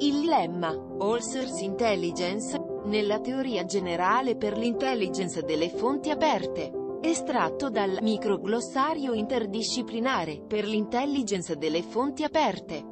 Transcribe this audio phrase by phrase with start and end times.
[0.00, 6.72] Il lemma, All Source Intelligence, nella teoria generale per l'intelligence delle fonti aperte.
[7.00, 12.84] Estratto dal microglossario interdisciplinare per l'intelligence delle fonti aperte.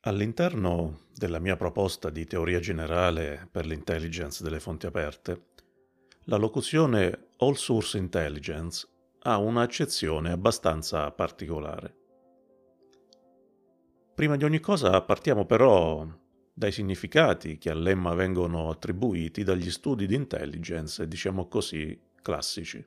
[0.00, 5.48] All'interno della mia proposta di teoria generale per l'intelligence delle fonti aperte,
[6.24, 8.88] la locuzione All Source Intelligence
[9.22, 11.96] ha un'accezione abbastanza particolare.
[14.14, 16.06] Prima di ogni cosa partiamo però
[16.52, 22.86] dai significati che al lemma vengono attribuiti dagli studi di intelligence, diciamo così, classici.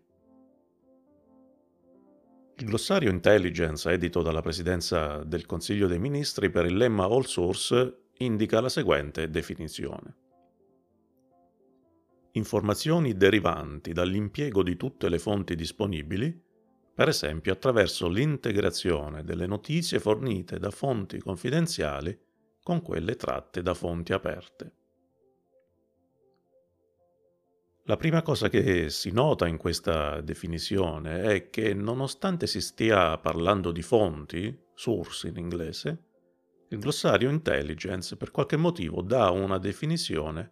[2.55, 8.10] Il glossario intelligence edito dalla Presidenza del Consiglio dei Ministri per il lemma all source
[8.18, 10.22] indica la seguente definizione
[12.34, 16.41] informazioni derivanti dall'impiego di tutte le fonti disponibili,
[16.94, 22.18] per esempio attraverso l'integrazione delle notizie fornite da fonti confidenziali
[22.62, 24.74] con quelle tratte da fonti aperte.
[27.85, 33.72] La prima cosa che si nota in questa definizione è che nonostante si stia parlando
[33.72, 36.04] di fonti, source in inglese,
[36.70, 40.52] il glossario intelligence per qualche motivo dà una definizione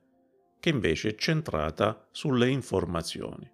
[0.62, 3.52] che invece è centrata sulle informazioni.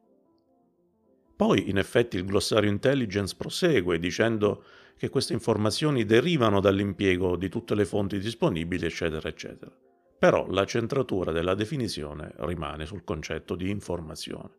[1.37, 4.65] Poi, in effetti, il glossario intelligence prosegue dicendo
[4.97, 9.71] che queste informazioni derivano dall'impiego di tutte le fonti disponibili, eccetera, eccetera.
[10.19, 14.55] Però la centratura della definizione rimane sul concetto di informazione.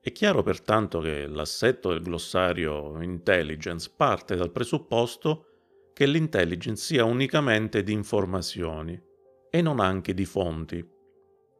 [0.00, 5.46] È chiaro pertanto che l'assetto del glossario intelligence parte dal presupposto
[5.92, 9.10] che l'intelligence sia unicamente di informazioni
[9.54, 10.82] e non anche di fonti,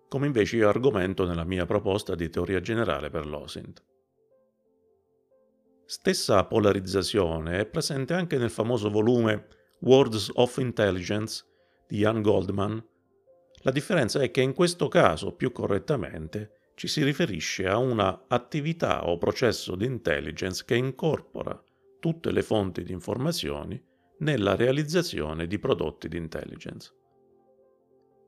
[0.09, 3.85] come invece io argomento nella mia proposta di teoria generale per l'OSINT.
[5.85, 9.47] Stessa polarizzazione è presente anche nel famoso volume
[9.81, 11.45] Words of Intelligence
[11.87, 12.83] di Ian Goldman.
[13.57, 19.07] La differenza è che in questo caso, più correttamente, ci si riferisce a una attività
[19.07, 21.63] o processo di intelligence che incorpora
[22.01, 23.79] tutte le fonti di informazioni
[24.21, 27.01] nella realizzazione di prodotti di intelligence.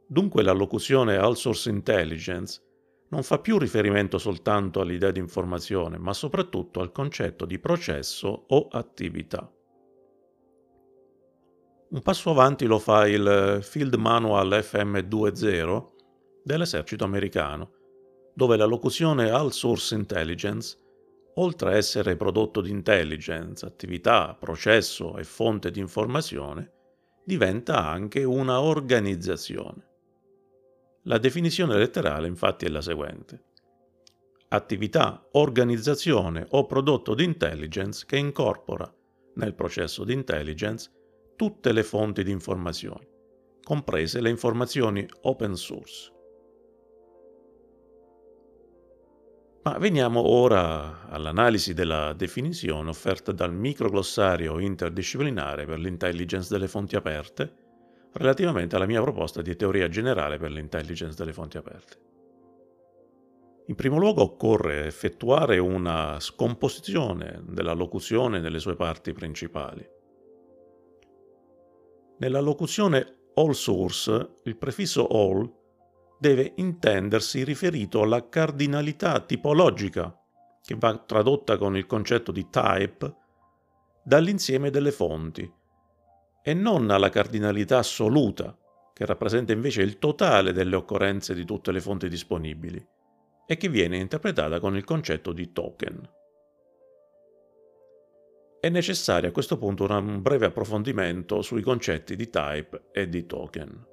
[0.06, 2.60] Dunque la locuzione all source intelligence
[3.08, 8.68] non fa più riferimento soltanto all'idea di informazione, ma soprattutto al concetto di processo o
[8.70, 9.50] attività.
[11.90, 15.86] Un passo avanti lo fa il Field Manual FM20
[16.42, 17.70] dell'esercito americano,
[18.34, 20.76] dove la locuzione all source intelligence,
[21.36, 26.72] oltre a essere prodotto di intelligence, attività, processo e fonte di informazione,
[27.24, 29.92] diventa anche una organizzazione.
[31.06, 33.44] La definizione letterale infatti è la seguente.
[34.48, 38.90] Attività, organizzazione o prodotto di intelligence che incorpora
[39.34, 40.90] nel processo di intelligence
[41.36, 43.06] tutte le fonti di informazioni,
[43.62, 46.10] comprese le informazioni open source.
[49.64, 57.63] Ma veniamo ora all'analisi della definizione offerta dal microglossario interdisciplinare per l'intelligence delle fonti aperte
[58.14, 61.98] relativamente alla mia proposta di teoria generale per l'intelligence delle fonti aperte.
[63.66, 69.88] In primo luogo occorre effettuare una scomposizione della locuzione nelle sue parti principali.
[72.18, 75.50] Nella locuzione all source il prefisso all
[76.18, 80.16] deve intendersi riferito alla cardinalità tipologica,
[80.62, 83.14] che va tradotta con il concetto di type,
[84.04, 85.50] dall'insieme delle fonti,
[86.46, 88.54] e non alla cardinalità assoluta,
[88.92, 92.86] che rappresenta invece il totale delle occorrenze di tutte le fonti disponibili
[93.46, 96.10] e che viene interpretata con il concetto di token.
[98.60, 103.86] È necessario a questo punto un breve approfondimento sui concetti di type e di token.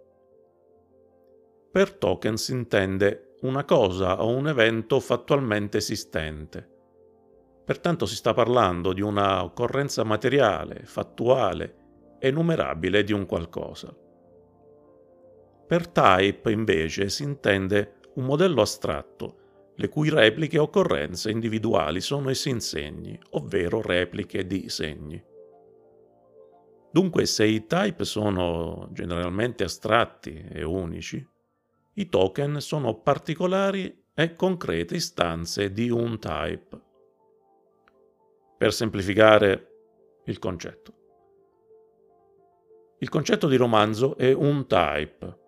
[1.72, 6.70] Per token si intende una cosa o un evento fattualmente esistente.
[7.64, 11.81] Pertanto si sta parlando di una occorrenza materiale, fattuale,
[12.22, 13.94] enumerabile di un qualcosa.
[15.68, 19.38] Per type invece si intende un modello astratto,
[19.76, 25.24] le cui repliche o occorrenze individuali sono i sinsegni, ovvero repliche di segni.
[26.92, 31.26] Dunque se i type sono generalmente astratti e unici,
[31.94, 36.82] i token sono particolari e concrete istanze di un type.
[38.58, 39.68] Per semplificare
[40.26, 41.01] il concetto.
[43.02, 45.40] Il concetto di romanzo è un type,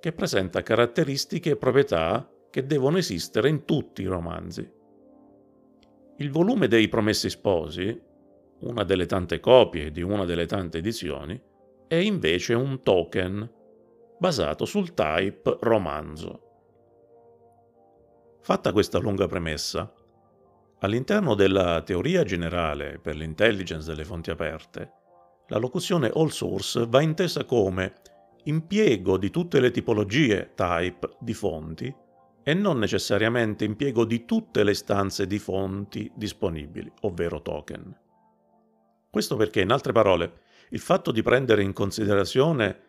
[0.00, 4.66] che presenta caratteristiche e proprietà che devono esistere in tutti i romanzi.
[6.16, 8.00] Il volume dei Promessi Sposi,
[8.60, 11.38] una delle tante copie di una delle tante edizioni,
[11.86, 13.52] è invece un token
[14.18, 16.40] basato sul type romanzo.
[18.40, 19.92] Fatta questa lunga premessa,
[20.78, 25.02] all'interno della teoria generale per l'intelligence delle fonti aperte,
[25.48, 27.92] la locuzione all source va intesa come
[28.44, 31.94] impiego di tutte le tipologie type di fonti
[32.42, 37.98] e non necessariamente impiego di tutte le istanze di fonti disponibili, ovvero token.
[39.10, 42.80] Questo perché, in altre parole, il fatto di prendere in considerazione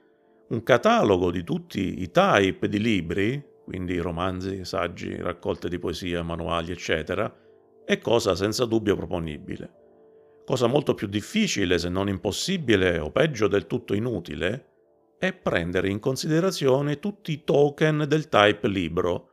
[0.50, 6.72] un catalogo di tutti i type di libri, quindi romanzi, saggi, raccolte di poesia, manuali,
[6.72, 7.34] eccetera,
[7.86, 9.85] è cosa senza dubbio proponibile.
[10.46, 14.74] Cosa molto più difficile, se non impossibile o peggio del tutto inutile,
[15.18, 19.32] è prendere in considerazione tutti i token del type libro,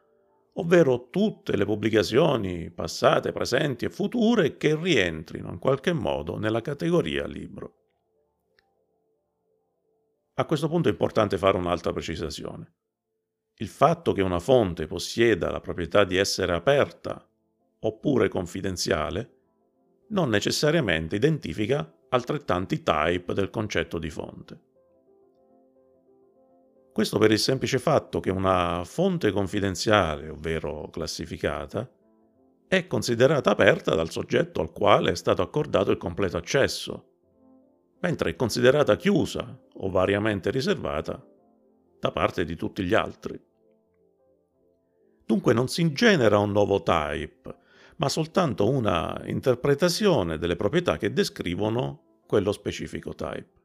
[0.55, 7.27] ovvero tutte le pubblicazioni passate, presenti e future che rientrino in qualche modo nella categoria
[7.27, 7.77] libro.
[10.37, 12.73] A questo punto è importante fare un'altra precisazione.
[13.57, 17.29] Il fatto che una fonte possieda la proprietà di essere aperta
[17.81, 19.41] oppure confidenziale
[20.13, 24.61] non necessariamente identifica altrettanti type del concetto di fonte.
[26.93, 31.91] Questo per il semplice fatto che una fonte confidenziale, ovvero classificata,
[32.69, 37.09] è considerata aperta dal soggetto al quale è stato accordato il completo accesso,
[38.01, 41.25] mentre è considerata chiusa o variamente riservata
[41.99, 43.41] da parte di tutti gli altri.
[45.25, 47.61] Dunque non si genera un nuovo type,
[47.97, 53.61] ma soltanto una interpretazione delle proprietà che descrivono quello specifico type.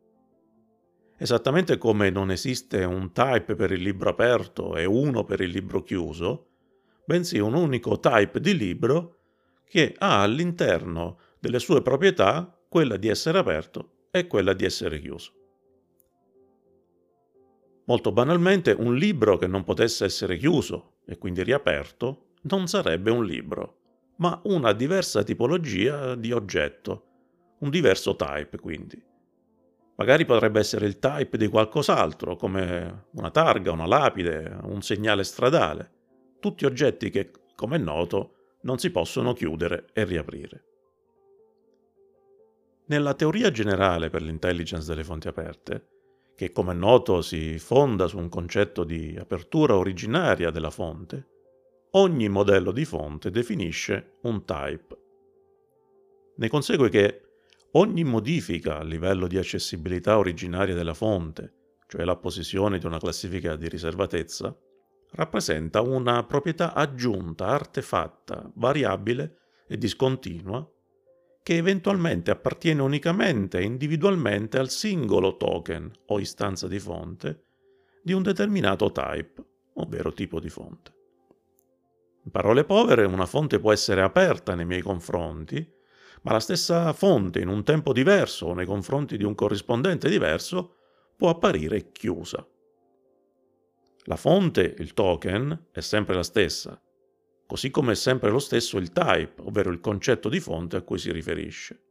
[1.18, 5.82] Esattamente come non esiste un type per il libro aperto e uno per il libro
[5.82, 6.50] chiuso,
[7.06, 9.20] bensì un unico type di libro
[9.66, 15.32] che ha all'interno delle sue proprietà quella di essere aperto e quella di essere chiuso.
[17.86, 23.26] Molto banalmente, un libro che non potesse essere chiuso e quindi riaperto non sarebbe un
[23.26, 23.77] libro,
[24.18, 27.04] ma una diversa tipologia di oggetto,
[27.60, 29.04] un diverso type quindi.
[29.96, 35.92] Magari potrebbe essere il type di qualcos'altro, come una targa, una lapide, un segnale stradale.
[36.40, 40.64] Tutti oggetti che, come è noto, non si possono chiudere e riaprire.
[42.86, 45.88] Nella teoria generale per l'intelligence delle fonti aperte,
[46.36, 51.37] che come è noto si fonda su un concetto di apertura originaria della fonte,
[51.92, 54.98] ogni modello di fonte definisce un type.
[56.36, 57.28] Ne consegue che
[57.72, 61.54] Ogni modifica a livello di accessibilità originaria della fonte,
[61.88, 64.56] cioè la posizione di una classifica di riservatezza,
[65.12, 69.38] rappresenta una proprietà aggiunta, artefatta, variabile
[69.68, 70.68] e discontinua
[71.44, 77.44] che eventualmente appartiene unicamente e individualmente al singolo token o istanza di fonte
[78.02, 79.44] di un determinato type,
[79.76, 80.97] ovvero tipo di fonte.
[82.28, 85.76] In parole povere, una fonte può essere aperta nei miei confronti
[86.24, 90.76] ma la stessa fonte in un tempo diverso o nei confronti di un corrispondente diverso
[91.16, 92.46] può apparire chiusa.
[94.04, 96.82] La fonte, il token, è sempre la stessa,
[97.46, 100.98] così come è sempre lo stesso il type, ovvero il concetto di fonte a cui
[100.98, 101.82] si riferisce.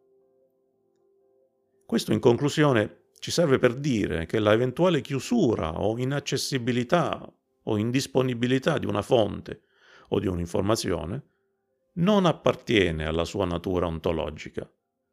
[1.86, 7.26] Questo in conclusione ci serve per dire che la eventuale chiusura o inaccessibilità
[7.68, 9.62] o indisponibilità di una fonte
[10.08, 11.22] o di un'informazione
[11.94, 14.70] non appartiene alla sua natura ontologica,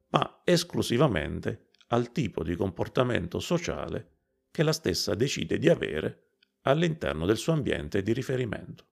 [0.10, 4.10] ma esclusivamente al tipo di comportamento sociale
[4.52, 6.24] che la stessa decide di avere
[6.64, 8.86] all'interno del suo ambiente di riferimento.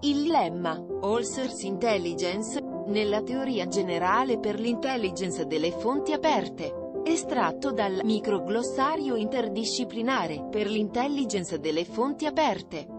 [0.00, 8.00] Il lemma All Source Intelligence nella teoria generale per l'intelligence delle fonti aperte, estratto dal
[8.04, 12.97] microglossario interdisciplinare per l'intelligence delle fonti aperte.